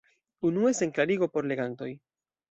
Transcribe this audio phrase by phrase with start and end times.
[0.49, 1.91] Unue sen klarigo por legantoj.